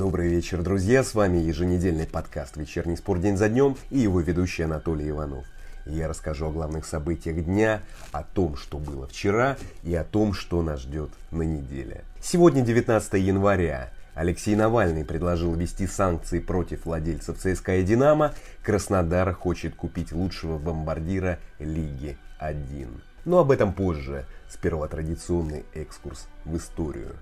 Добрый 0.00 0.28
вечер, 0.28 0.62
друзья! 0.62 1.04
С 1.04 1.12
вами 1.12 1.36
еженедельный 1.36 2.06
подкаст 2.06 2.56
«Вечерний 2.56 2.96
спорт 2.96 3.20
день 3.20 3.36
за 3.36 3.50
днем» 3.50 3.76
и 3.90 3.98
его 3.98 4.20
ведущий 4.20 4.62
Анатолий 4.62 5.10
Иванов. 5.10 5.44
Я 5.84 6.08
расскажу 6.08 6.46
о 6.46 6.50
главных 6.50 6.86
событиях 6.86 7.44
дня, 7.44 7.82
о 8.10 8.22
том, 8.22 8.56
что 8.56 8.78
было 8.78 9.06
вчера 9.06 9.58
и 9.82 9.94
о 9.94 10.02
том, 10.02 10.32
что 10.32 10.62
нас 10.62 10.80
ждет 10.80 11.10
на 11.30 11.42
неделе. 11.42 12.04
Сегодня 12.22 12.62
19 12.62 13.12
января. 13.22 13.90
Алексей 14.14 14.56
Навальный 14.56 15.04
предложил 15.04 15.54
ввести 15.54 15.86
санкции 15.86 16.38
против 16.38 16.86
владельцев 16.86 17.36
ЦСКА 17.36 17.76
и 17.76 17.82
«Динамо». 17.82 18.32
Краснодар 18.62 19.34
хочет 19.34 19.74
купить 19.74 20.12
лучшего 20.12 20.56
бомбардира 20.56 21.38
Лиги 21.58 22.16
1. 22.38 22.88
Но 23.26 23.40
об 23.40 23.50
этом 23.50 23.74
позже. 23.74 24.24
Сперва 24.48 24.88
традиционный 24.88 25.66
экскурс 25.74 26.26
в 26.46 26.56
историю. 26.56 27.16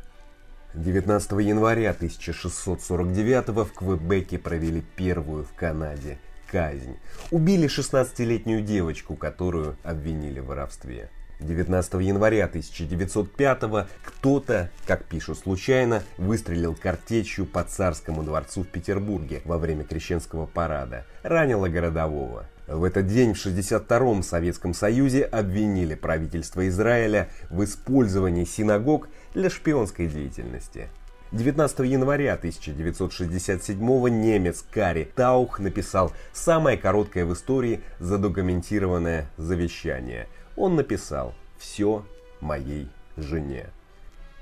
19 0.74 1.32
января 1.40 1.90
1649 1.90 3.48
в 3.48 3.72
Квебеке 3.72 4.38
провели 4.38 4.82
первую 4.96 5.44
в 5.44 5.52
Канаде 5.54 6.18
казнь. 6.46 6.96
Убили 7.30 7.68
16-летнюю 7.68 8.60
девочку, 8.62 9.16
которую 9.16 9.76
обвинили 9.82 10.40
в 10.40 10.46
воровстве. 10.46 11.08
19 11.40 11.94
января 11.94 12.44
1905 12.46 13.88
кто-то, 14.04 14.70
как 14.86 15.04
пишут 15.04 15.38
случайно, 15.38 16.02
выстрелил 16.18 16.74
картечью 16.74 17.46
по 17.46 17.62
царскому 17.64 18.22
дворцу 18.22 18.62
в 18.62 18.68
Петербурге 18.68 19.40
во 19.44 19.56
время 19.56 19.84
крещенского 19.84 20.46
парада. 20.46 21.06
Ранило 21.22 21.68
городового. 21.68 22.46
В 22.68 22.84
этот 22.84 23.06
день 23.06 23.32
в 23.32 23.46
1962-м 23.46 24.22
Советском 24.22 24.74
Союзе 24.74 25.24
обвинили 25.24 25.94
правительство 25.94 26.68
Израиля 26.68 27.30
в 27.48 27.64
использовании 27.64 28.44
синагог 28.44 29.08
для 29.32 29.48
шпионской 29.48 30.06
деятельности. 30.06 30.88
19 31.32 31.78
января 31.80 32.34
1967 32.34 33.78
немец 34.10 34.62
Кари 34.70 35.08
Таух 35.14 35.60
написал 35.60 36.12
самое 36.34 36.76
короткое 36.76 37.24
в 37.24 37.32
истории 37.32 37.80
задокументированное 38.00 39.30
завещание. 39.38 40.28
Он 40.54 40.76
написал 40.76 41.34
«Все 41.56 42.04
моей 42.42 42.88
жене». 43.16 43.70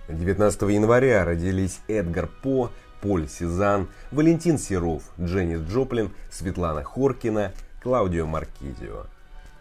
19 0.08 0.62
января 0.62 1.24
родились 1.24 1.78
Эдгар 1.86 2.28
По, 2.42 2.72
Поль 3.00 3.28
Сезанн, 3.28 3.88
Валентин 4.10 4.58
Серов, 4.58 5.04
Дженнис 5.20 5.60
Джоплин, 5.60 6.10
Светлана 6.28 6.82
Хоркина– 6.82 7.52
Клаудио 7.86 8.26
Маркизио. 8.26 9.06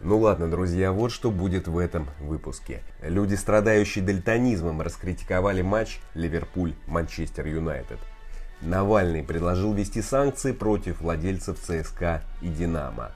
Ну 0.02 0.18
ладно, 0.18 0.50
друзья, 0.50 0.92
вот 0.92 1.12
что 1.12 1.30
будет 1.30 1.68
в 1.68 1.78
этом 1.78 2.08
выпуске. 2.20 2.82
Люди, 3.04 3.36
страдающие 3.36 4.04
дальтонизмом, 4.04 4.82
раскритиковали 4.82 5.62
матч 5.62 6.00
Ливерпуль-Манчестер 6.16 7.48
Юнайтед. 7.48 8.00
Навальный 8.62 9.22
предложил 9.22 9.76
ввести 9.76 10.02
санкции 10.02 10.54
против 10.54 11.02
владельцев 11.02 11.60
ЦСКА 11.60 12.24
и 12.42 12.48
Динамо. 12.48 13.12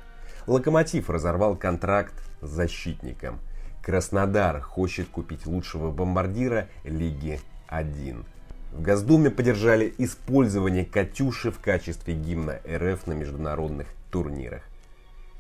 Локомотив 0.46 1.10
разорвал 1.10 1.56
контракт 1.56 2.14
с 2.42 2.48
защитником. 2.48 3.40
Краснодар 3.82 4.62
хочет 4.62 5.10
купить 5.10 5.48
лучшего 5.48 5.90
бомбардира 5.90 6.68
Лиги 6.84 7.40
1. 7.66 8.26
В 8.74 8.82
Госдуме 8.84 9.32
поддержали 9.32 9.92
использование 9.98 10.86
«Катюши» 10.86 11.50
в 11.50 11.58
качестве 11.58 12.14
гимна 12.14 12.60
РФ 12.64 13.08
на 13.08 13.14
международных 13.14 13.88
турнирах. 14.12 14.69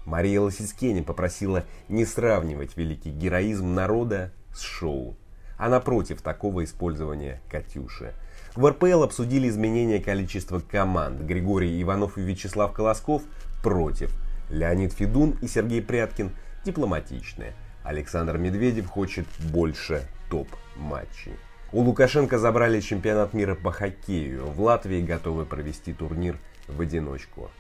Мария 0.10 0.42
Лосицкени 0.42 1.02
попросила 1.02 1.66
не 1.88 2.04
сравнивать 2.04 2.76
великий 2.76 3.12
героизм 3.12 3.76
народа 3.76 4.32
с 4.52 4.62
шоу. 4.62 5.16
Она 5.56 5.80
против 5.80 6.24
такого 6.24 6.64
использования 6.64 7.42
«Катюши». 7.48 8.16
В 8.56 8.68
РПЛ 8.68 9.04
обсудили 9.04 9.48
изменение 9.48 10.00
количества 10.02 10.60
команд. 10.60 11.22
Григорий 11.22 11.80
Иванов 11.80 12.18
и 12.18 12.22
Вячеслав 12.22 12.74
Колосков 12.74 13.22
против. 13.62 14.12
Леонид 14.50 14.94
Федун 14.94 15.38
и 15.44 15.48
Сергей 15.48 15.84
Пряткин 15.84 16.32
дипломатичные. 16.66 17.54
Александр 17.84 18.40
Медведев 18.40 18.88
хочет 18.88 19.28
больше 19.52 20.08
топ-матчей. 20.32 21.34
У 21.72 21.82
Лукашенко 21.82 22.40
забрали 22.40 22.80
чемпионат 22.80 23.34
мира 23.34 23.54
по 23.54 23.72
хоккею. 23.72 24.48
В 24.48 24.60
Латвии 24.60 25.02
готовы 25.02 25.46
провести 25.46 25.94
турнир 25.94 26.40
в 26.68 26.82
одиночку 26.82 27.52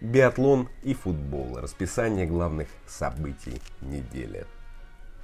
биатлон 0.00 0.68
и 0.82 0.94
футбол. 0.94 1.58
Расписание 1.58 2.26
главных 2.26 2.68
событий 2.86 3.60
недели. 3.80 4.46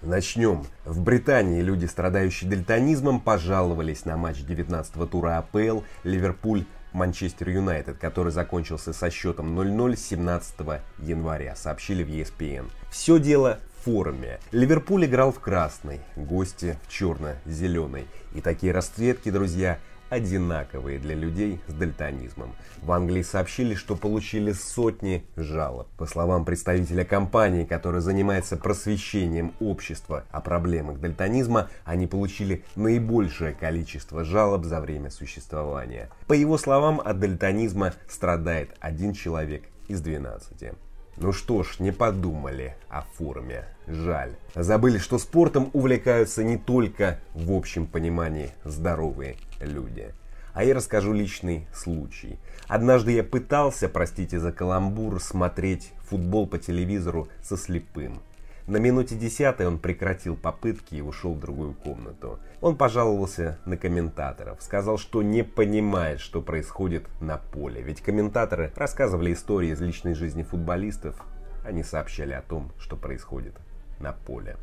Начнем. 0.02 0.64
В 0.84 1.00
Британии 1.00 1.62
люди, 1.62 1.86
страдающие 1.86 2.50
дальтонизмом, 2.50 3.20
пожаловались 3.20 4.04
на 4.04 4.16
матч 4.16 4.40
19-го 4.40 5.06
тура 5.06 5.38
АПЛ 5.38 5.80
Ливерпуль 6.02 6.64
Манчестер 6.92 7.48
Юнайтед, 7.48 7.98
который 7.98 8.30
закончился 8.30 8.92
со 8.92 9.10
счетом 9.10 9.58
0-0 9.58 9.96
17 9.96 10.54
января, 10.98 11.56
сообщили 11.56 12.04
в 12.04 12.08
ESPN. 12.08 12.70
Все 12.90 13.18
дело 13.18 13.58
в 13.80 13.84
форме. 13.86 14.38
Ливерпуль 14.52 15.06
играл 15.06 15.32
в 15.32 15.40
красной, 15.40 16.00
гости 16.16 16.78
в 16.86 16.92
черно-зеленой. 16.92 18.06
И 18.34 18.40
такие 18.40 18.72
расцветки, 18.72 19.30
друзья, 19.30 19.78
одинаковые 20.10 20.98
для 20.98 21.14
людей 21.14 21.60
с 21.66 21.72
дальтонизмом. 21.72 22.54
В 22.82 22.92
Англии 22.92 23.22
сообщили, 23.22 23.74
что 23.74 23.96
получили 23.96 24.52
сотни 24.52 25.24
жалоб. 25.36 25.88
По 25.96 26.06
словам 26.06 26.44
представителя 26.44 27.04
компании, 27.04 27.64
которая 27.64 28.00
занимается 28.00 28.56
просвещением 28.56 29.54
общества 29.60 30.24
о 30.30 30.40
проблемах 30.40 31.00
дальтонизма, 31.00 31.68
они 31.84 32.06
получили 32.06 32.64
наибольшее 32.76 33.54
количество 33.54 34.24
жалоб 34.24 34.64
за 34.64 34.80
время 34.80 35.10
существования. 35.10 36.10
По 36.26 36.32
его 36.32 36.58
словам, 36.58 37.00
от 37.00 37.18
дальтонизма 37.18 37.94
страдает 38.08 38.74
один 38.80 39.12
человек 39.12 39.64
из 39.88 40.00
12. 40.00 40.74
Ну 41.16 41.32
что 41.32 41.62
ж, 41.62 41.76
не 41.78 41.92
подумали 41.92 42.74
о 42.88 43.02
форме. 43.02 43.64
Жаль. 43.86 44.34
Забыли, 44.54 44.98
что 44.98 45.18
спортом 45.18 45.70
увлекаются 45.72 46.42
не 46.42 46.56
только 46.56 47.20
в 47.34 47.52
общем 47.52 47.86
понимании 47.86 48.50
здоровые 48.64 49.36
люди. 49.60 50.12
А 50.54 50.64
я 50.64 50.74
расскажу 50.74 51.12
личный 51.12 51.66
случай. 51.74 52.38
Однажды 52.68 53.12
я 53.12 53.24
пытался, 53.24 53.88
простите 53.88 54.38
за 54.38 54.52
каламбур, 54.52 55.20
смотреть 55.20 55.92
футбол 56.08 56.46
по 56.46 56.58
телевизору 56.58 57.28
со 57.42 57.56
слепым. 57.56 58.20
На 58.66 58.78
минуте 58.78 59.14
десятой 59.14 59.66
он 59.66 59.78
прекратил 59.78 60.36
попытки 60.36 60.94
и 60.94 61.02
ушел 61.02 61.34
в 61.34 61.40
другую 61.40 61.74
комнату. 61.74 62.38
Он 62.62 62.76
пожаловался 62.76 63.58
на 63.66 63.76
комментаторов, 63.76 64.62
сказал, 64.62 64.96
что 64.96 65.22
не 65.22 65.42
понимает, 65.42 66.18
что 66.20 66.40
происходит 66.40 67.04
на 67.20 67.36
поле. 67.36 67.82
Ведь 67.82 68.00
комментаторы 68.00 68.72
рассказывали 68.74 69.34
истории 69.34 69.70
из 69.70 69.82
личной 69.82 70.14
жизни 70.14 70.42
футболистов, 70.42 71.14
они 71.62 71.82
сообщали 71.82 72.32
о 72.32 72.40
том, 72.40 72.72
что 72.78 72.96
происходит 72.96 73.54
на 74.00 74.12
поле. 74.12 74.56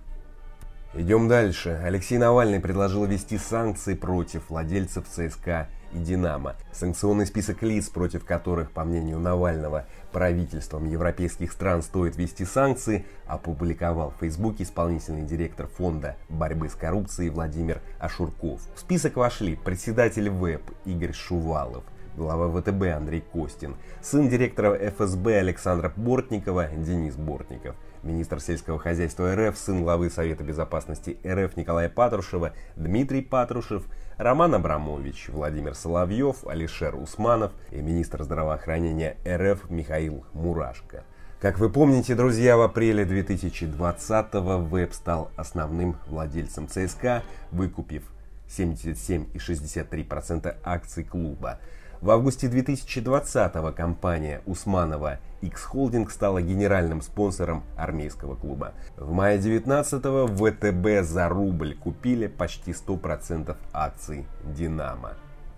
Идем 0.96 1.28
дальше. 1.28 1.80
Алексей 1.84 2.18
Навальный 2.18 2.60
предложил 2.60 3.06
ввести 3.06 3.38
санкции 3.38 3.94
против 3.94 4.50
владельцев 4.50 5.08
ЦСКА 5.08 5.70
и 5.94 5.97
«Динамо». 5.97 6.56
Санкционный 6.72 7.25
список 7.25 7.63
лиц, 7.63 7.90
против 7.90 8.25
которых, 8.25 8.72
по 8.72 8.84
мнению 8.84 9.19
Навального, 9.19 9.85
правительством 10.12 10.90
европейских 10.90 11.52
стран 11.52 11.81
стоит 11.81 12.18
ввести 12.18 12.46
санкции, 12.46 13.06
опубликовал 13.28 14.12
в 14.12 14.19
Фейсбуке 14.22 14.63
исполнительный 14.63 15.24
директор 15.24 15.68
фонда 15.68 16.18
борьбы 16.29 16.69
с 16.69 16.75
коррупцией 16.75 17.29
Владимир 17.29 17.81
Ашурков. 18.00 18.62
В 18.75 18.79
список 18.79 19.16
вошли 19.18 19.56
председатель 19.56 20.29
ВЭП 20.29 20.63
Игорь 20.85 21.13
Шувалов, 21.13 21.84
глава 22.16 22.50
ВТБ 22.50 22.84
Андрей 22.96 23.22
Костин, 23.22 23.76
сын 24.02 24.30
директора 24.30 24.76
ФСБ 24.76 25.40
Александра 25.40 25.92
Бортникова 25.96 26.68
Денис 26.68 27.16
Бортников, 27.16 27.76
министр 28.04 28.40
сельского 28.40 28.80
хозяйства 28.80 29.36
РФ, 29.36 29.58
сын 29.58 29.84
главы 29.84 30.10
Совета 30.10 30.44
безопасности 30.44 31.18
РФ 31.26 31.58
Николая 31.58 31.90
Патрушева 31.90 32.54
Дмитрий 32.76 33.22
Патрушев– 33.22 33.84
Роман 34.22 34.54
Абрамович, 34.54 35.30
Владимир 35.30 35.74
Соловьев, 35.74 36.46
Алишер 36.46 36.96
Усманов 36.96 37.53
и 37.72 37.82
министр 37.82 38.22
здравоохранения 38.22 39.18
РФ 39.28 39.72
Михаил 39.72 40.24
Мурашко. 40.34 41.06
Как 41.40 41.58
вы 41.58 41.72
помните, 41.72 42.14
друзья, 42.14 42.56
в 42.56 42.62
апреле 42.62 43.03
2020-го 43.03 44.59
ВЭБ 44.59 44.94
стал 44.94 45.32
основным 45.38 45.96
владельцем 46.06 46.68
ЦСКА, 46.68 47.24
выкупив 47.52 48.03
77,63% 48.47 50.56
акций 50.64 51.03
клуба. 51.03 51.58
В 52.02 52.09
августе 52.09 52.48
2020-го 52.48 53.72
компания 53.74 54.42
Усманова 54.48 55.20
X 55.44 55.68
Holding 55.72 56.09
стала 56.09 56.42
генеральным 56.42 57.00
спонсором 57.03 57.62
армейского 57.78 58.34
клуба. 58.34 58.74
В 58.98 59.12
мае 59.12 59.38
19-го 59.38 60.26
ВТБ 60.26 61.08
за 61.08 61.30
рубль 61.30 61.76
купили 61.76 62.26
почти 62.26 62.72
100% 62.72 63.56
акций 63.72 64.26
«Динамо». 64.44 65.12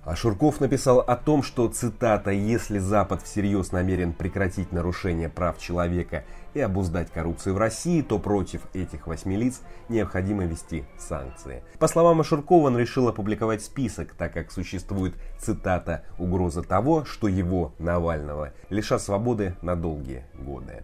А 0.04 0.18
Шурков 0.18 0.60
написал 0.60 1.00
о 1.00 1.16
том, 1.16 1.44
что, 1.44 1.70
цитата, 1.70 2.32
«если 2.32 2.78
Запад 2.78 3.22
всерьез 3.22 3.72
намерен 3.72 4.12
прекратить 4.12 4.74
нарушение 4.74 5.30
прав 5.30 5.58
человека 5.60 6.26
и 6.54 6.60
обуздать 6.60 7.12
коррупцию 7.12 7.56
в 7.56 7.58
России, 7.58 8.02
то 8.02 8.20
против 8.20 8.62
этих 8.74 9.08
восьми 9.08 9.38
лиц 9.38 9.62
необходимо 9.90 10.46
вести 10.46 10.86
санкции». 10.98 11.64
По 11.80 11.88
словам 11.88 12.22
Ашуркова, 12.22 12.68
он 12.68 12.78
решил 12.78 13.08
опубликовать 13.08 13.64
список, 13.64 14.14
так 14.14 14.34
как 14.34 14.52
существует, 14.52 15.16
цитата, 15.40 16.04
«угроза 16.18 16.64
того, 16.64 17.06
что 17.06 17.28
его, 17.28 17.74
Навального, 17.80 18.54
лишат 18.70 19.02
свободы 19.02 19.56
на 19.62 19.76
долгие 19.76 20.26
годы». 20.34 20.84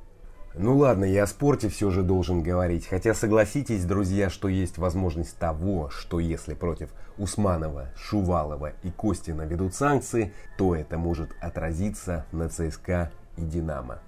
Ну 0.55 0.77
ладно, 0.77 1.05
я 1.05 1.23
о 1.23 1.27
спорте 1.27 1.69
все 1.69 1.91
же 1.91 2.01
должен 2.01 2.41
говорить. 2.41 2.87
Хотя 2.87 3.13
согласитесь, 3.13 3.85
друзья, 3.85 4.29
что 4.29 4.47
есть 4.47 4.77
возможность 4.77 5.37
того, 5.37 5.89
что 5.89 6.19
если 6.19 6.53
против 6.53 6.89
Усманова, 7.17 7.89
Шувалова 7.95 8.73
и 8.83 8.89
Костина 8.89 9.43
ведут 9.43 9.75
санкции, 9.75 10.33
то 10.57 10.75
это 10.75 10.97
может 10.97 11.29
отразиться 11.39 12.25
на 12.31 12.49
ЦСКА 12.49 13.11
и 13.37 13.41
Динамо. 13.41 13.99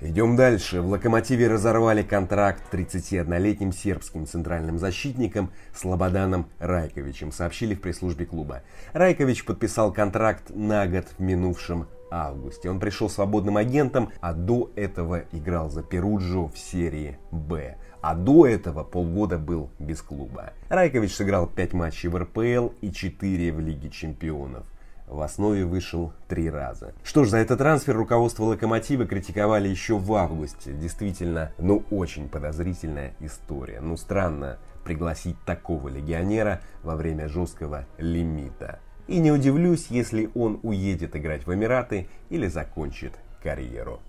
Идем 0.00 0.36
дальше. 0.36 0.80
В 0.80 0.86
«Локомотиве» 0.86 1.48
разорвали 1.48 2.04
контракт 2.04 2.62
31-летним 2.72 3.72
сербским 3.72 4.26
центральным 4.26 4.78
защитником 4.78 5.50
Слободаном 5.74 6.46
Райковичем, 6.60 7.32
сообщили 7.32 7.74
в 7.74 7.80
пресс-службе 7.80 8.24
клуба. 8.24 8.62
Райкович 8.92 9.44
подписал 9.44 9.92
контракт 9.92 10.50
на 10.50 10.86
год 10.86 11.06
в 11.18 11.20
минувшем 11.20 11.88
августе. 12.12 12.70
Он 12.70 12.78
пришел 12.78 13.10
свободным 13.10 13.56
агентом, 13.56 14.12
а 14.20 14.34
до 14.34 14.70
этого 14.76 15.24
играл 15.32 15.68
за 15.68 15.82
Перуджо 15.82 16.46
в 16.46 16.56
серии 16.56 17.18
«Б». 17.32 17.76
А 18.00 18.14
до 18.14 18.46
этого 18.46 18.84
полгода 18.84 19.36
был 19.36 19.70
без 19.80 20.00
клуба. 20.00 20.52
Райкович 20.68 21.16
сыграл 21.16 21.48
5 21.48 21.72
матчей 21.72 22.08
в 22.08 22.16
РПЛ 22.16 22.72
и 22.80 22.92
4 22.92 23.52
в 23.52 23.58
Лиге 23.58 23.90
чемпионов. 23.90 24.64
В 25.08 25.22
основе 25.22 25.64
вышел 25.64 26.12
три 26.28 26.50
раза. 26.50 26.92
Что 27.02 27.24
ж, 27.24 27.30
за 27.30 27.38
этот 27.38 27.58
трансфер 27.58 27.96
руководство 27.96 28.44
Локомотива 28.44 29.06
критиковали 29.06 29.68
еще 29.68 29.96
в 29.96 30.12
августе. 30.14 30.72
Действительно, 30.72 31.52
ну 31.58 31.82
очень 31.90 32.28
подозрительная 32.28 33.14
история. 33.20 33.80
Ну 33.80 33.96
странно 33.96 34.58
пригласить 34.84 35.36
такого 35.44 35.88
легионера 35.88 36.60
во 36.82 36.96
время 36.96 37.28
жесткого 37.28 37.86
лимита. 37.96 38.80
И 39.06 39.18
не 39.20 39.32
удивлюсь, 39.32 39.86
если 39.88 40.30
он 40.34 40.60
уедет 40.62 41.16
играть 41.16 41.46
в 41.46 41.54
Эмираты 41.54 42.08
или 42.28 42.46
закончит 42.46 43.14
карьеру. 43.42 44.00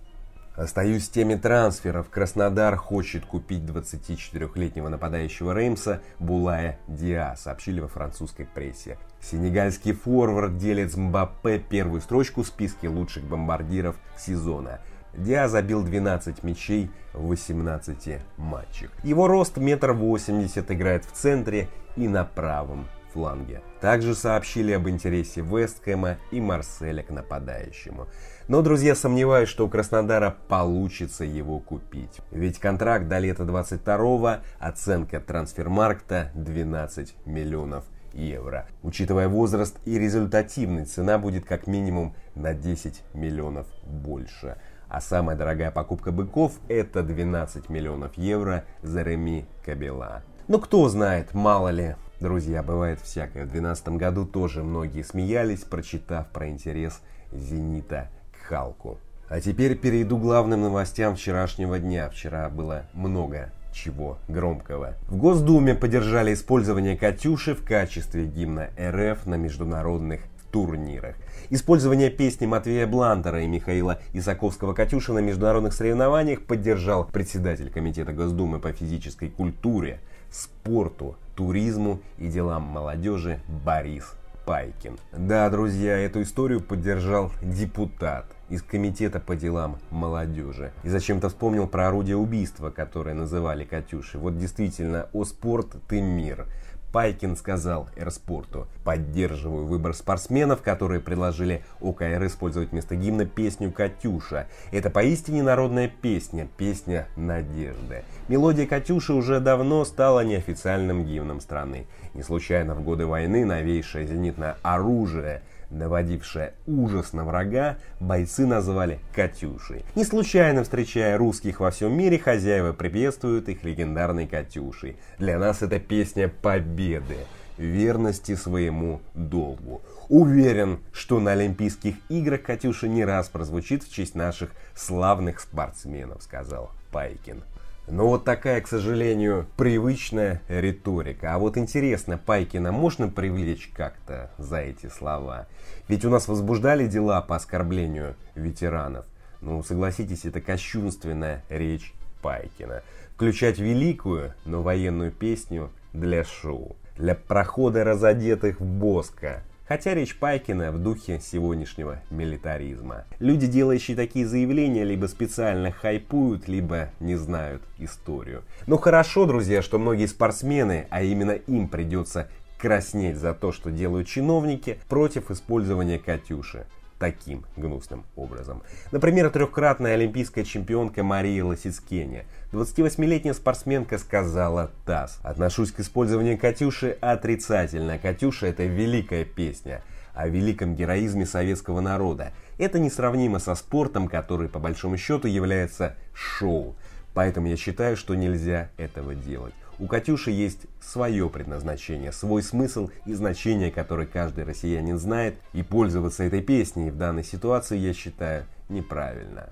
Остаюсь 0.60 1.06
с 1.06 1.10
теми 1.10 1.36
трансферов. 1.36 2.10
Краснодар 2.10 2.76
хочет 2.76 3.26
купить 3.26 3.62
24-летнего 3.62 4.90
нападающего 4.90 5.54
Реймса 5.58 6.02
Булая 6.20 6.80
Диа, 6.90 7.36
сообщили 7.38 7.80
во 7.80 7.88
французской 7.88 8.46
прессе. 8.46 8.98
Сенегальский 9.22 9.94
форвард 9.94 10.58
делит 10.58 10.92
с 10.92 10.98
Мбаппе 10.98 11.60
первую 11.60 12.02
строчку 12.02 12.44
в 12.44 12.48
списке 12.48 12.90
лучших 12.90 13.24
бомбардиров 13.24 13.96
сезона. 14.18 14.82
Диа 15.14 15.48
забил 15.48 15.82
12 15.82 16.44
мячей 16.44 16.92
в 17.14 17.28
18 17.28 18.20
матчах. 18.36 18.92
Его 19.02 19.30
рост 19.30 19.56
метр 19.56 19.94
восемьдесят, 19.94 20.72
играет 20.72 21.06
в 21.06 21.14
центре 21.14 21.70
и 21.96 22.10
на 22.10 22.26
правом 22.26 22.86
фланге. 23.14 23.62
Также 23.82 24.16
сообщили 24.16 24.72
об 24.72 24.88
интересе 24.90 25.42
Вестхэма 25.42 26.18
и 26.32 26.42
Марселя 26.42 27.04
к 27.04 27.10
нападающему. 27.10 28.08
Но, 28.48 28.62
друзья, 28.62 28.96
сомневаюсь, 28.96 29.50
что 29.50 29.66
у 29.66 29.70
Краснодара 29.70 30.36
получится 30.48 31.24
его 31.24 31.60
купить. 31.60 32.20
Ведь 32.32 32.60
контракт 32.60 33.08
до 33.08 33.20
лета 33.20 33.44
22-го, 33.44 34.44
оценка 34.60 35.20
трансфермаркта 35.20 36.32
12 36.34 37.16
миллионов 37.26 37.86
евро. 38.14 38.68
Учитывая 38.84 39.28
возраст 39.28 39.78
и 39.86 40.00
результативность, 40.00 40.94
цена 40.94 41.18
будет 41.18 41.46
как 41.46 41.68
минимум 41.68 42.16
на 42.36 42.54
10 42.54 43.04
миллионов 43.14 43.68
больше. 43.86 44.58
А 44.88 45.02
самая 45.02 45.38
дорогая 45.38 45.70
покупка 45.70 46.12
быков 46.12 46.54
это 46.68 47.04
12 47.04 47.70
миллионов 47.70 48.18
евро 48.18 48.66
за 48.82 49.04
Реми 49.04 49.46
Кабела. 49.64 50.24
Но 50.48 50.58
кто 50.58 50.90
знает, 50.90 51.36
мало 51.36 51.70
ли, 51.70 51.96
Друзья, 52.20 52.62
бывает 52.64 53.00
всякое. 53.02 53.46
В 53.46 53.52
2012 53.52 53.88
году 53.90 54.26
тоже 54.26 54.62
многие 54.62 55.04
смеялись, 55.04 55.62
прочитав 55.62 56.28
про 56.28 56.50
интерес 56.50 57.00
«Зенита» 57.32 58.10
к 58.34 58.48
Халку. 58.48 58.98
А 59.30 59.40
теперь 59.40 59.78
перейду 59.78 60.18
к 60.18 60.22
главным 60.22 60.64
новостям 60.64 61.16
вчерашнего 61.16 61.80
дня. 61.80 62.10
Вчера 62.10 62.50
было 62.50 62.84
много 62.94 63.52
чего 63.72 64.18
громкого. 64.28 64.96
В 65.08 65.16
Госдуме 65.16 65.76
поддержали 65.76 66.34
использование 66.34 66.98
«Катюши» 66.98 67.56
в 67.56 67.64
качестве 67.64 68.26
гимна 68.26 68.70
РФ 68.78 69.26
на 69.26 69.36
международных 69.36 70.20
турнирах. 70.52 71.16
Использование 71.50 72.10
песни 72.10 72.46
Матвея 72.46 72.86
Блантера 72.86 73.44
и 73.44 73.48
Михаила 73.48 74.00
Исаковского 74.12 74.74
«Катюша» 74.74 75.14
на 75.14 75.20
международных 75.20 75.74
соревнованиях 75.74 76.44
поддержал 76.44 77.06
председатель 77.06 77.70
Комитета 77.70 78.12
Госдумы 78.12 78.60
по 78.60 78.74
физической 78.74 79.30
культуре, 79.30 80.02
спорту, 80.32 81.16
туризму 81.36 82.02
и 82.18 82.28
делам 82.28 82.64
молодежи 82.64 83.40
Борис 83.66 84.14
Пайкин. 84.46 84.98
Да, 85.12 85.50
друзья, 85.50 85.98
эту 85.98 86.24
историю 86.24 86.60
поддержал 86.60 87.32
депутат 87.42 88.26
из 88.50 88.64
Комитета 88.64 89.20
по 89.20 89.36
делам 89.36 89.78
молодежи. 89.92 90.72
И 90.84 90.90
зачем-то 90.90 91.30
вспомнил 91.30 91.68
про 91.68 91.88
орудие 91.88 92.18
убийства, 92.18 92.72
которое 92.72 93.14
называли 93.14 93.64
Катюши. 93.64 94.18
Вот 94.18 94.38
действительно, 94.40 95.08
о 95.14 95.24
спорт 95.24 95.76
ты 95.88 96.02
мир. 96.02 96.48
Пайкин 96.92 97.36
сказал 97.36 97.90
Эрспорту, 97.96 98.68
поддерживаю 98.84 99.66
выбор 99.66 99.94
спортсменов, 99.94 100.62
которые 100.62 101.00
предложили 101.00 101.64
ОКР 101.82 102.26
использовать 102.26 102.72
вместо 102.72 102.96
гимна 102.96 103.26
песню 103.26 103.72
«Катюша». 103.72 104.48
Это 104.72 104.90
поистине 104.90 105.44
народная 105.44 105.88
песня, 105.88 106.48
песня 106.58 107.08
надежды. 107.16 108.04
Мелодия 108.28 108.66
«Катюши» 108.66 109.14
уже 109.14 109.40
давно 109.40 109.86
стала 109.86 110.24
неофициальным 110.24 111.06
гимном 111.06 111.42
страны. 111.42 111.86
Не 112.14 112.24
случайно 112.24 112.74
в 112.74 112.82
годы 112.82 113.06
войны 113.06 113.46
новейшее 113.46 114.08
зенитное 114.08 114.58
оружие– 114.64 115.42
наводившая 115.70 116.54
ужас 116.68 117.14
на 117.14 117.26
врага, 117.26 117.78
бойцы 118.00 118.46
называли 118.46 119.00
«Катюшей». 119.16 119.84
Не 119.96 120.04
случайно 120.04 120.64
встречая 120.64 121.18
русских 121.18 121.60
во 121.60 121.72
всем 121.72 121.98
мире, 121.98 122.20
хозяева 122.20 122.74
приветствуют 122.74 123.50
их 123.50 123.64
легендарной 123.64 124.28
«Катюшей». 124.28 124.98
Для 125.18 125.38
нас 125.38 125.62
это 125.62 125.80
песня 125.80 126.28
победы, 126.28 127.18
верности 127.58 128.36
своему 128.36 129.02
долгу. 129.14 129.82
Уверен, 130.08 130.80
что 130.92 131.20
на 131.20 131.34
Олимпийских 131.34 131.96
играх 132.10 132.42
«Катюша» 132.42 132.88
не 132.88 133.06
раз 133.06 133.30
прозвучит 133.30 133.84
в 133.84 133.94
честь 133.94 134.16
наших 134.16 134.52
славных 134.76 135.40
спортсменов, 135.40 136.24
сказал 136.24 136.72
Пайкин. 136.92 137.44
Но 137.90 138.08
вот 138.08 138.24
такая, 138.24 138.62
к 138.62 138.68
сожалению, 138.68 139.48
привычная 139.58 140.42
риторика. 140.48 141.34
А 141.34 141.40
вот 141.40 141.58
интересно, 141.58 142.20
Пайкина 142.20 142.72
можно 142.72 143.08
привлечь 143.08 143.72
как-то 143.76 144.30
за 144.38 144.58
эти 144.58 144.88
слова? 144.88 145.48
Ведь 145.88 146.06
у 146.06 146.10
нас 146.10 146.28
возбуждали 146.28 146.88
дела 146.88 147.22
по 147.22 147.36
оскорблению 147.36 148.16
ветеранов. 148.36 149.06
Ну, 149.42 149.64
согласитесь, 149.64 150.26
это 150.26 150.40
кощунственная 150.40 151.44
речь 151.50 151.94
Пайкина. 152.22 152.84
Включать 153.16 153.58
великую, 153.58 154.34
но 154.46 154.62
военную 154.62 155.12
песню 155.12 155.72
для 155.92 156.24
шоу. 156.24 156.76
Для 156.96 157.16
прохода 157.16 157.84
разодетых 157.84 158.60
в 158.60 158.66
Боска 158.66 159.44
Хотя 159.70 159.94
речь 159.94 160.18
Пайкина 160.18 160.72
в 160.72 160.80
духе 160.80 161.20
сегодняшнего 161.22 162.00
милитаризма. 162.10 163.06
Люди, 163.20 163.46
делающие 163.46 163.96
такие 163.96 164.26
заявления, 164.26 164.84
либо 164.84 165.06
специально 165.06 165.72
хайпуют, 165.72 166.48
либо 166.48 166.90
не 167.00 167.16
знают 167.16 167.62
историю. 167.78 168.42
Но 168.66 168.78
хорошо, 168.78 169.28
друзья, 169.28 169.62
что 169.62 169.78
многие 169.78 170.08
спортсмены, 170.08 170.88
а 170.90 171.04
именно 171.04 171.34
им 171.34 171.68
придется 171.68 172.30
краснеть 172.58 173.18
за 173.18 173.36
то, 173.36 173.52
что 173.52 173.70
делают 173.70 174.08
чиновники, 174.08 174.80
против 174.90 175.30
использования 175.30 176.00
«Катюши» 176.00 176.66
таким 177.00 177.46
гнусным 177.56 178.04
образом. 178.16 178.62
Например, 178.92 179.30
трехкратная 179.30 179.94
олимпийская 179.96 180.44
чемпионка 180.44 181.04
Мария 181.04 181.44
Лосицкеня. 181.44 182.26
28-летняя 182.52 183.34
спортсменка 183.34 183.98
сказала 183.98 184.72
ТАСС. 184.86 185.20
Отношусь 185.24 185.72
к 185.72 185.80
использованию 185.80 186.38
«Катюши» 186.38 186.98
отрицательно. 187.00 187.98
«Катюша»— 187.98 188.48
это 188.48 188.64
великая 188.64 189.26
песня 189.26 189.82
о 190.14 190.28
великом 190.28 190.76
героизме 190.76 191.26
советского 191.26 191.80
народа. 191.80 192.34
Это 192.58 192.78
несравнимо 192.78 193.40
со 193.40 193.56
спортом, 193.56 194.10
который 194.10 194.50
по 194.50 194.60
большому 194.60 194.98
счету 194.98 195.28
является 195.28 195.96
шоу. 196.14 196.76
Поэтому 197.14 197.48
я 197.48 197.56
считаю, 197.56 197.96
что 197.96 198.16
нельзя 198.16 198.70
этого 198.78 199.16
делать. 199.16 199.54
У 199.80 199.88
«Катюши» 199.88 200.32
есть 200.32 200.68
свое 200.82 201.30
предназначение, 201.30 202.12
свой 202.12 202.44
смысл 202.44 202.90
и 203.06 203.14
значение, 203.14 203.72
которое 203.72 204.06
каждый 204.06 204.44
россиянин 204.44 205.00
знает, 205.00 205.36
и 205.54 205.64
пользоваться 205.64 206.24
этой 206.24 206.42
песней 206.42 206.92
в 206.92 206.98
данной 206.98 207.24
ситуации 207.24 207.78
я 207.78 207.94
считаю 207.94 208.46
неправильно. 208.68 209.50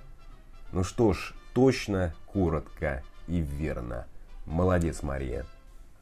Ну 0.73 0.83
что 0.83 1.13
ж, 1.13 1.33
точно, 1.53 2.13
коротко 2.25 3.03
и 3.27 3.39
верно. 3.39 4.05
Молодец, 4.45 5.01
Мария. 5.01 5.45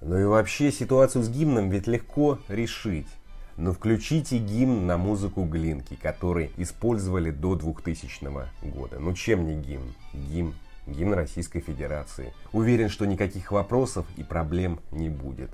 Ну 0.01 0.17
и 0.17 0.23
вообще 0.23 0.71
ситуацию 0.71 1.23
с 1.23 1.29
гимном 1.29 1.69
ведь 1.69 1.85
легко 1.85 2.39
решить. 2.47 3.07
но 3.57 3.73
включите 3.73 4.37
гимн 4.37 4.85
на 4.85 4.97
музыку 4.97 5.45
Глинки, 5.45 5.95
который 5.95 6.51
использовали 6.57 7.31
до 7.31 7.55
2000 7.55 8.69
года. 8.69 8.99
Ну 8.99 9.13
чем 9.13 9.45
не 9.45 9.55
гимн? 9.55 9.93
Гимн 10.13 10.55
гимн 10.87 11.13
Российской 11.13 11.59
Федерации. 11.59 12.33
Уверен, 12.51 12.89
что 12.89 13.05
никаких 13.05 13.51
вопросов 13.51 14.05
и 14.17 14.23
проблем 14.23 14.79
не 14.91 15.09
будет. 15.09 15.51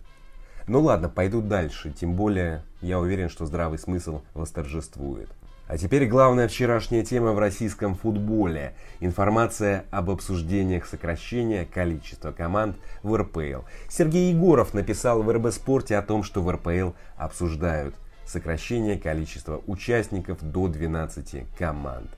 Ну 0.68 0.82
ладно, 0.82 1.10
пойду 1.10 1.42
дальше, 1.42 1.92
тем 1.92 2.14
более 2.14 2.64
я 2.82 3.00
уверен, 3.00 3.30
что 3.30 3.46
здравый 3.46 3.80
смысл 3.80 4.22
восторжествует. 4.34 5.30
А 5.68 5.78
теперь 5.78 6.06
главная 6.06 6.50
вчерашняя 6.50 7.02
тема 7.02 7.32
в 7.32 7.40
российском 7.40 7.96
футболе. 7.96 8.74
Информация 9.00 9.86
об 9.90 10.10
обсуждениях 10.10 10.86
сокращения 10.86 11.66
количества 11.66 12.34
команд 12.34 12.76
в 13.04 13.16
РПЛ. 13.16 13.62
Сергей 13.90 14.34
Егоров 14.34 14.74
написал 14.74 15.24
в 15.24 15.32
РБ 15.32 15.54
Спорте 15.54 15.96
о 15.96 16.02
том, 16.02 16.24
что 16.24 16.42
в 16.42 16.52
РПЛ 16.52 16.92
обсуждают 17.16 17.96
сокращение 18.26 19.00
количества 19.00 19.62
участников 19.66 20.40
до 20.42 20.68
12 20.68 21.46
команд. 21.58 22.10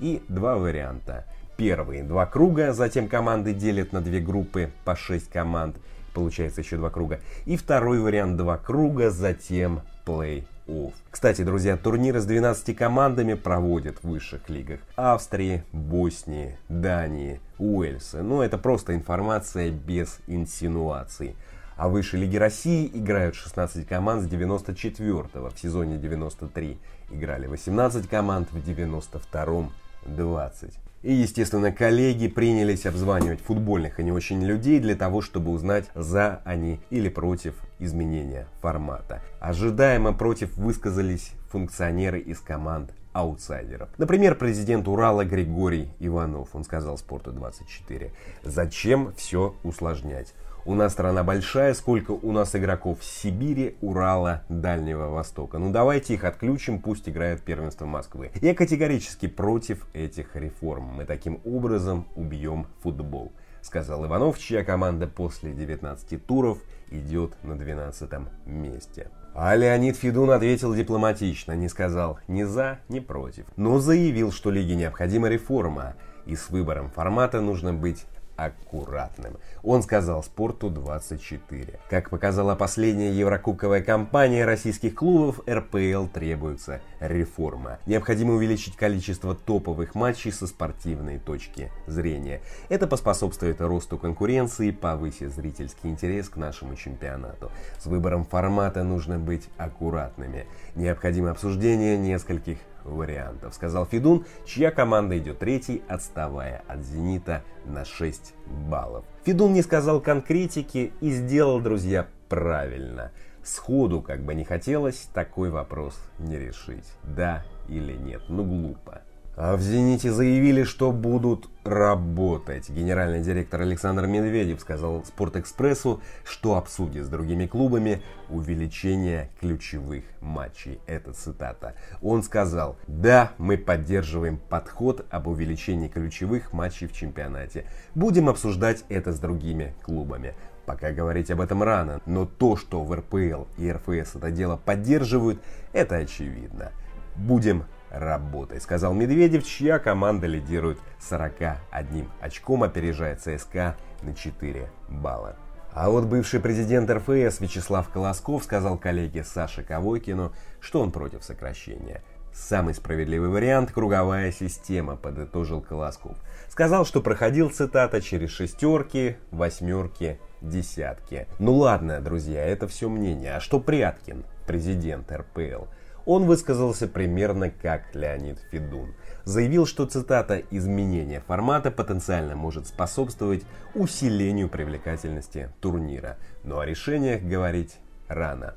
И 0.00 0.22
два 0.28 0.56
варианта. 0.56 1.24
Первый– 1.58 2.02
два 2.04 2.24
круга, 2.24 2.72
затем 2.72 3.08
команды 3.08 3.52
делят 3.52 3.92
на 3.92 4.00
две 4.00 4.20
группы 4.20 4.70
по 4.84 4.94
6 4.94 5.28
команд, 5.28 5.76
получается 6.14 6.60
еще 6.60 6.76
два 6.76 6.88
круга. 6.88 7.18
И 7.46 7.56
второй 7.56 7.98
вариант– 7.98 8.36
два 8.38 8.58
круга, 8.58 9.10
затем 9.10 9.80
плей 10.04 10.46
плей 10.68 10.92
Кстати, 11.10 11.42
друзья, 11.42 11.76
турниры 11.76 12.20
с 12.20 12.26
12 12.26 12.76
командами 12.76 13.34
проводят 13.34 13.98
в 13.98 14.08
высших 14.08 14.48
лигах 14.48 14.78
Австрии, 14.94 15.64
Боснии, 15.72 16.56
Дании, 16.68 17.40
Уэльса. 17.58 18.18
Но 18.18 18.36
ну, 18.36 18.42
это 18.42 18.56
просто 18.56 18.94
информация 18.94 19.72
без 19.72 20.20
инсинуаций. 20.28 21.34
А 21.76 21.88
в 21.88 21.92
высшей 21.92 22.20
лиге 22.20 22.38
России 22.38 22.88
играют 22.94 23.34
16 23.34 23.84
команд 23.88 24.22
с 24.22 24.26
94-го. 24.26 25.50
В 25.50 25.58
сезоне 25.58 25.96
93 25.96 26.78
играли 27.10 27.48
18 27.48 28.08
команд, 28.08 28.48
в 28.52 28.58
92-м 28.58 29.72
20. 30.06 30.87
И, 31.02 31.12
естественно, 31.12 31.70
коллеги 31.70 32.26
принялись 32.26 32.84
обзванивать 32.84 33.40
футбольных 33.40 34.00
и 34.00 34.04
не 34.04 34.10
очень 34.10 34.42
людей 34.42 34.80
для 34.80 34.96
того, 34.96 35.20
чтобы 35.20 35.52
узнать, 35.52 35.90
за 35.94 36.42
они 36.44 36.80
или 36.90 37.08
против 37.08 37.54
изменения 37.78 38.48
формата. 38.60 39.22
Ожидаемо 39.38 40.12
против 40.12 40.56
высказались 40.56 41.32
функционеры 41.50 42.18
из 42.18 42.40
команд 42.40 42.92
аутсайдеров. 43.12 43.88
Например, 43.96 44.34
президент 44.34 44.88
Урала 44.88 45.24
Григорий 45.24 45.88
Иванов, 45.98 46.48
он 46.54 46.64
сказал 46.64 46.98
Спорту 46.98 47.32
24, 47.32 48.12
зачем 48.42 49.12
все 49.14 49.54
усложнять? 49.62 50.34
У 50.68 50.74
нас 50.74 50.92
страна 50.92 51.24
большая, 51.24 51.72
сколько 51.72 52.10
у 52.10 52.30
нас 52.30 52.54
игроков 52.54 52.98
Сибири, 53.02 53.78
Урала, 53.80 54.42
Дальнего 54.50 55.08
Востока. 55.08 55.56
Ну 55.56 55.72
давайте 55.72 56.12
их 56.12 56.24
отключим, 56.24 56.82
пусть 56.82 57.08
играют 57.08 57.40
первенство 57.40 57.86
Москвы. 57.86 58.32
Я 58.42 58.54
категорически 58.54 59.28
против 59.28 59.86
этих 59.94 60.36
реформ. 60.36 60.84
Мы 60.94 61.06
таким 61.06 61.40
образом 61.46 62.06
убьем 62.16 62.66
футбол. 62.82 63.32
Сказал 63.62 64.04
Иванов, 64.04 64.38
чья 64.38 64.62
команда 64.62 65.06
после 65.06 65.54
19 65.54 66.26
туров 66.26 66.58
идет 66.90 67.42
на 67.42 67.56
12 67.56 68.10
месте. 68.44 69.08
А 69.34 69.56
Леонид 69.56 69.96
Федун 69.96 70.30
ответил 70.30 70.74
дипломатично, 70.74 71.52
не 71.52 71.70
сказал 71.70 72.18
ни 72.28 72.42
за, 72.42 72.80
ни 72.90 73.00
против, 73.00 73.46
но 73.56 73.78
заявил, 73.78 74.32
что 74.32 74.50
лиге 74.50 74.74
необходима 74.74 75.30
реформа, 75.30 75.94
и 76.26 76.36
с 76.36 76.50
выбором 76.50 76.90
формата 76.90 77.40
нужно 77.40 77.72
быть 77.72 78.04
аккуратным. 78.38 79.36
Он 79.62 79.82
сказал 79.82 80.22
«Спорту 80.22 80.70
24». 80.70 81.78
Как 81.90 82.10
показала 82.10 82.54
последняя 82.54 83.12
еврокубковая 83.12 83.82
кампания 83.82 84.44
российских 84.44 84.94
клубов, 84.94 85.40
РПЛ 85.48 86.06
требуется 86.06 86.80
реформа. 87.00 87.78
Необходимо 87.86 88.34
увеличить 88.34 88.76
количество 88.76 89.34
топовых 89.34 89.94
матчей 89.94 90.32
со 90.32 90.46
спортивной 90.46 91.18
точки 91.18 91.70
зрения. 91.86 92.40
Это 92.68 92.86
поспособствует 92.86 93.60
росту 93.60 93.98
конкуренции, 93.98 94.70
повысит 94.70 95.34
зрительский 95.34 95.90
интерес 95.90 96.28
к 96.28 96.36
нашему 96.36 96.76
чемпионату. 96.76 97.50
С 97.78 97.86
выбором 97.86 98.24
формата 98.24 98.84
нужно 98.84 99.18
быть 99.18 99.48
аккуратными. 99.56 100.46
Необходимо 100.74 101.30
обсуждение 101.30 101.96
нескольких 101.96 102.58
вариантов, 102.84 103.54
сказал 103.54 103.86
Федун, 103.86 104.24
чья 104.46 104.70
команда 104.70 105.18
идет 105.18 105.38
третий, 105.40 105.82
отставая 105.88 106.62
от 106.68 106.84
«Зенита» 106.84 107.42
на 107.64 107.84
6 107.84 108.34
баллов. 108.68 109.04
Федун 109.24 109.52
не 109.52 109.62
сказал 109.62 110.00
конкретики 110.00 110.92
и 111.00 111.10
сделал, 111.10 111.60
друзья, 111.60 112.06
правильно. 112.28 113.12
Сходу, 113.42 114.02
как 114.02 114.22
бы 114.22 114.34
не 114.34 114.44
хотелось, 114.44 115.08
такой 115.14 115.50
вопрос 115.50 115.98
не 116.18 116.38
решить. 116.38 116.84
Да 117.02 117.44
или 117.68 117.94
нет. 117.94 118.22
Ну 118.28 118.44
глупо. 118.44 119.02
А 119.40 119.54
в 119.54 119.60
«Зените» 119.62 120.10
заявили, 120.10 120.64
что 120.64 120.90
будут 120.90 121.48
работать. 121.62 122.68
Генеральный 122.70 123.20
директор 123.20 123.60
Александр 123.60 124.08
Медведев 124.08 124.60
сказал 124.60 125.04
«Спортэкспрессу», 125.04 126.02
что 126.24 126.56
обсудит 126.56 127.06
с 127.06 127.08
другими 127.08 127.46
клубами 127.46 128.02
увеличение 128.30 129.30
ключевых 129.38 130.02
матчей. 130.20 130.80
Это 130.88 131.12
цитата. 131.12 131.74
Он 132.02 132.24
сказал 132.24 132.78
«Да, 132.88 133.30
мы 133.38 133.56
поддерживаем 133.58 134.38
подход 134.38 135.06
об 135.08 135.28
увеличении 135.28 135.86
ключевых 135.86 136.52
матчей 136.52 136.88
в 136.88 136.92
чемпионате. 136.92 137.64
Будем 137.94 138.28
обсуждать 138.28 138.84
это 138.88 139.12
с 139.12 139.20
другими 139.20 139.72
клубами». 139.84 140.34
Пока 140.66 140.90
говорить 140.90 141.30
об 141.30 141.40
этом 141.40 141.62
рано, 141.62 142.00
но 142.06 142.26
то, 142.26 142.56
что 142.56 142.82
в 142.82 142.92
РПЛ 142.92 143.44
и 143.56 143.70
РФС 143.70 144.16
это 144.16 144.32
дело 144.32 144.56
поддерживают, 144.56 145.40
это 145.72 145.94
очевидно. 145.94 146.72
Будем 147.14 147.64
работой, 147.90 148.60
сказал 148.60 148.94
Медведев, 148.94 149.44
чья 149.44 149.78
команда 149.78 150.26
лидирует 150.26 150.78
41 151.00 152.08
очком, 152.20 152.62
опережая 152.62 153.16
ЦСКА 153.16 153.76
на 154.02 154.14
4 154.14 154.70
балла. 154.88 155.36
А 155.72 155.90
вот 155.90 156.06
бывший 156.06 156.40
президент 156.40 156.90
РФС 156.90 157.40
Вячеслав 157.40 157.88
Колосков 157.88 158.42
сказал 158.42 158.78
коллеге 158.78 159.22
Саше 159.22 159.62
Ковойкину, 159.62 160.32
что 160.60 160.80
он 160.80 160.90
против 160.90 161.22
сокращения. 161.22 162.02
Самый 162.32 162.74
справедливый 162.74 163.30
вариант– 163.30 163.72
круговая 163.74 164.32
система, 164.32 164.96
подытожил 164.96 165.60
Колосков. 165.60 166.16
Сказал, 166.48 166.84
что 166.84 167.00
проходил, 167.00 167.50
цитата, 167.50 168.00
через 168.00 168.30
шестерки, 168.30 169.16
восьмерки, 169.30 170.20
десятки. 170.40 171.26
Ну 171.38 171.54
ладно, 171.54 172.00
друзья, 172.00 172.44
это 172.44 172.68
все 172.68 172.88
мнение. 172.88 173.34
А 173.34 173.40
что 173.40 173.60
Пряткин, 173.60 174.24
президент 174.46 175.10
РПЛ? 175.10 175.64
Он 176.08 176.24
высказался 176.24 176.88
примерно 176.88 177.50
как 177.50 177.94
Леонид 177.94 178.38
Федун. 178.50 178.94
Заявил, 179.24 179.66
что 179.66 179.84
цитата 179.84 180.42
«изменение 180.50 181.20
формата 181.20 181.70
потенциально 181.70 182.34
может 182.34 182.66
способствовать 182.66 183.42
усилению 183.74 184.48
привлекательности 184.48 185.50
турнира, 185.60 186.16
но 186.44 186.60
о 186.60 186.64
решениях 186.64 187.20
говорить 187.20 187.76
рано». 188.08 188.54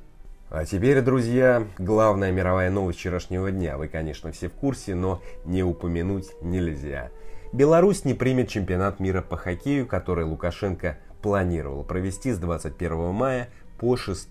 А 0.48 0.64
теперь, 0.64 1.02
друзья, 1.02 1.66
главная 1.78 2.32
мировая 2.32 2.70
новость 2.70 3.00
вчерашнего 3.00 3.50
дня. 3.50 3.76
Вы, 3.76 3.88
конечно, 3.88 4.32
все 4.32 4.48
в 4.48 4.54
курсе, 4.54 4.94
но 4.94 5.20
не 5.44 5.62
упомянуть 5.62 6.30
нельзя. 6.40 7.10
Беларусь 7.52 8.06
не 8.06 8.14
примет 8.14 8.48
чемпионат 8.48 8.98
мира 8.98 9.20
по 9.20 9.36
хоккею, 9.36 9.86
который 9.86 10.24
Лукашенко 10.24 10.96
планировал 11.20 11.84
провести 11.84 12.32
с 12.32 12.38
21 12.38 13.12
мая 13.12 13.48
по 13.82 13.96
6 13.96 14.28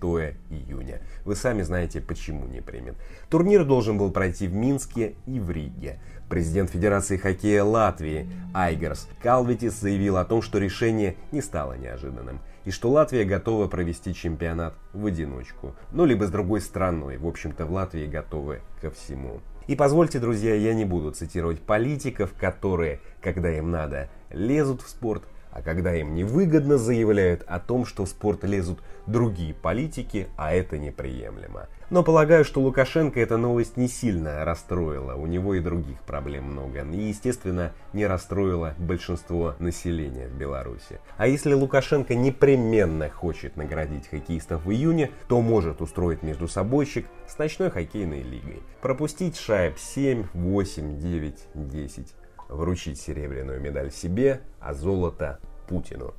июня. 0.49 1.01
Вы 1.25 1.35
сами 1.35 1.61
знаете, 1.61 1.99
почему 1.99 2.47
не 2.47 2.61
примет. 2.61 2.95
Турнир 3.29 3.65
должен 3.65 3.97
был 3.97 4.09
пройти 4.09 4.47
в 4.47 4.53
Минске 4.53 5.15
и 5.25 5.41
в 5.41 5.51
Риге. 5.51 5.99
Президент 6.29 6.69
Федерации 6.69 7.17
хоккея 7.17 7.65
Латвии 7.65 8.31
Айгерс 8.53 9.09
Калвитис 9.21 9.73
заявил 9.73 10.15
о 10.15 10.23
том, 10.23 10.41
что 10.41 10.57
решение 10.57 11.17
не 11.33 11.41
стало 11.41 11.73
неожиданным 11.73 12.39
и 12.63 12.71
что 12.71 12.89
Латвия 12.89 13.25
готова 13.25 13.67
провести 13.67 14.13
чемпионат 14.13 14.73
в 14.93 15.05
одиночку. 15.05 15.75
Ну, 15.91 16.05
либо 16.05 16.27
с 16.27 16.31
другой 16.31 16.61
страной. 16.61 17.17
В 17.17 17.27
общем-то, 17.27 17.65
в 17.65 17.73
Латвии 17.73 18.05
готовы 18.05 18.61
ко 18.79 18.89
всему. 18.89 19.41
И 19.67 19.75
позвольте, 19.75 20.19
друзья, 20.19 20.55
я 20.55 20.73
не 20.73 20.85
буду 20.85 21.11
цитировать 21.11 21.59
политиков, 21.59 22.33
которые, 22.39 23.01
когда 23.21 23.51
им 23.51 23.69
надо, 23.69 24.09
лезут 24.29 24.81
в 24.81 24.87
спорт, 24.87 25.23
а 25.51 25.61
когда 25.61 25.93
им 25.95 26.15
невыгодно, 26.15 26.77
заявляют 26.77 27.43
о 27.47 27.59
том, 27.59 27.85
что 27.85 28.05
в 28.05 28.09
спорт 28.09 28.43
лезут 28.43 28.79
другие 29.05 29.53
политики, 29.53 30.27
а 30.37 30.53
это 30.53 30.77
неприемлемо. 30.77 31.67
Но 31.89 32.03
полагаю, 32.03 32.45
что 32.45 32.61
Лукашенко 32.61 33.19
эта 33.19 33.35
новость 33.35 33.75
не 33.75 33.89
сильно 33.89 34.45
расстроила, 34.45 35.15
у 35.15 35.25
него 35.25 35.55
и 35.55 35.59
других 35.59 36.01
проблем 36.03 36.45
много, 36.45 36.85
и, 36.85 36.97
естественно, 36.97 37.73
не 37.91 38.07
расстроила 38.07 38.75
большинство 38.77 39.55
населения 39.59 40.27
в 40.29 40.37
Беларуси. 40.37 41.01
А 41.17 41.27
если 41.27 41.53
Лукашенко 41.53 42.15
непременно 42.15 43.09
хочет 43.09 43.57
наградить 43.57 44.07
хоккеистов 44.07 44.65
в 44.65 44.71
июне, 44.71 45.11
то 45.27 45.41
может 45.41 45.81
устроить 45.81 46.23
между 46.23 46.47
собойщик 46.47 47.07
с 47.27 47.37
ночной 47.37 47.69
хоккейной 47.69 48.21
лигой. 48.21 48.63
Пропустить 48.81 49.37
шайб 49.37 49.77
7, 49.77 50.27
8, 50.33 50.97
9, 50.97 51.35
10 51.55 52.20
вручить 52.51 52.99
серебряную 52.99 53.59
медаль 53.59 53.91
себе, 53.91 54.41
а 54.59 54.73
золото 54.73 55.39
Путину. 55.67 56.13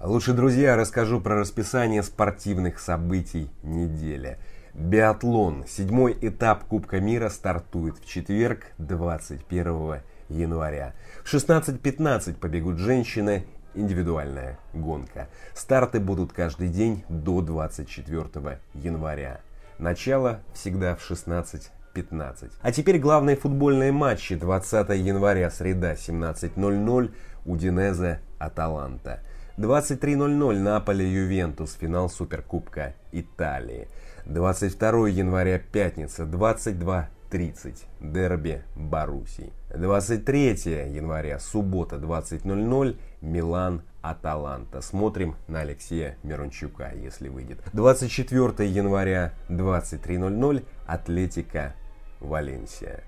Лучше, 0.00 0.32
друзья, 0.32 0.76
расскажу 0.76 1.20
про 1.20 1.36
расписание 1.36 2.02
спортивных 2.02 2.80
событий 2.80 3.50
недели. 3.62 4.38
Биатлон. 4.74 5.64
Седьмой 5.66 6.16
этап 6.20 6.64
Кубка 6.64 7.00
мира 7.00 7.30
стартует 7.30 7.98
в 7.98 8.06
четверг, 8.06 8.72
21 8.76 10.02
января. 10.28 10.94
В 11.24 11.32
16.15 11.32 12.34
побегут 12.34 12.78
женщины. 12.78 13.46
Индивидуальная 13.74 14.58
гонка. 14.74 15.28
Старты 15.54 15.98
будут 16.00 16.32
каждый 16.32 16.68
день 16.68 17.04
до 17.08 17.40
24 17.40 18.60
января. 18.74 19.40
Начало 19.78 20.40
всегда 20.54 20.94
в 20.94 21.02
16 21.02 21.70
15. 21.96 22.52
А 22.60 22.72
теперь 22.72 22.98
главные 22.98 23.36
футбольные 23.36 23.90
матчи. 23.90 24.36
20 24.36 24.90
января, 24.90 25.50
среда, 25.50 25.94
17.00, 25.94 27.10
Удинезе, 27.46 28.20
Аталанта. 28.38 29.20
23.00 29.56 30.58
Наполе, 30.58 31.10
Ювентус, 31.10 31.74
финал 31.80 32.10
Суперкубка 32.10 32.94
Италии. 33.12 33.88
22 34.26 35.08
января, 35.08 35.58
пятница, 35.58 36.24
22.30, 36.24 37.76
дерби 38.00 38.62
Боруссии. 38.74 39.50
23 39.74 40.48
января, 40.94 41.38
суббота, 41.38 41.96
20.00, 41.96 42.98
Милан, 43.22 43.82
Аталанта. 44.02 44.82
Смотрим 44.82 45.36
на 45.48 45.60
Алексея 45.60 46.16
Мирончука, 46.22 46.92
если 46.94 47.28
выйдет. 47.28 47.60
24 47.72 48.68
января, 48.68 49.32
23.00, 49.48 50.64
Атлетика, 50.86 51.74
Валенсия. 52.20 53.04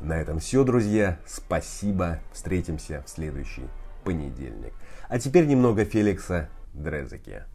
На 0.00 0.20
этом 0.20 0.40
все, 0.40 0.64
друзья. 0.64 1.18
Спасибо. 1.26 2.18
Встретимся 2.32 3.02
в 3.06 3.08
следующий 3.08 3.68
понедельник. 4.04 4.74
А 5.08 5.18
теперь 5.18 5.46
немного 5.46 5.84
Феликса 5.84 6.48
Дрезеке. 6.74 7.46